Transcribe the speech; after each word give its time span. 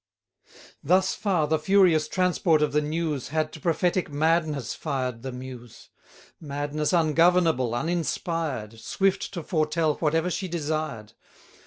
Thus 0.83 1.13
far 1.13 1.45
the 1.45 1.59
furious 1.59 2.07
transport 2.07 2.63
of 2.63 2.71
the 2.71 2.81
news 2.81 3.27
Had 3.27 3.53
to 3.53 3.59
prophetic 3.59 4.09
madness 4.09 4.73
fired 4.73 5.21
the 5.21 5.31
Muse; 5.31 5.89
Madness 6.39 6.91
ungovernable, 6.91 7.75
uninspired, 7.75 8.79
Swift 8.79 9.31
to 9.35 9.43
foretell 9.43 9.97
whatever 9.97 10.31
she 10.31 10.47
desired. 10.47 11.13